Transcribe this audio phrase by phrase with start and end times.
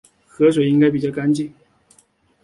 [0.27, 1.53] 河水应该比较干净